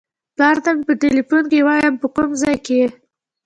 پلار 0.35 0.55
ته 0.63 0.69
مې 0.75 0.83
په 0.87 0.93
ټیلیفون 1.01 1.43
کې 1.51 1.65
وایم 1.67 1.93
په 2.01 2.07
کوم 2.15 2.29
ځای 2.41 2.55
کې 2.65 2.73
یې. 2.81 2.87